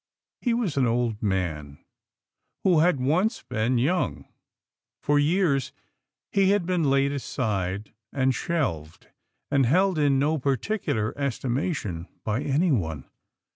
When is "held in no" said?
9.67-10.39